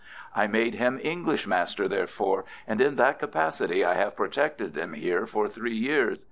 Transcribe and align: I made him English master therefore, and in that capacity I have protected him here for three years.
I 0.35 0.47
made 0.47 0.73
him 0.73 0.99
English 1.03 1.45
master 1.45 1.87
therefore, 1.87 2.45
and 2.65 2.81
in 2.81 2.95
that 2.95 3.19
capacity 3.19 3.85
I 3.85 3.93
have 3.93 4.15
protected 4.15 4.75
him 4.75 4.93
here 4.93 5.27
for 5.27 5.47
three 5.47 5.77
years. 5.77 6.17